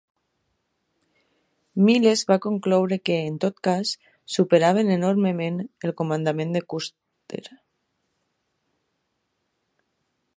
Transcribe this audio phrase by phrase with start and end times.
[1.89, 3.91] Miles va concloure que, en tot cas,
[4.37, 7.45] superaven enormement el comandament de Custer.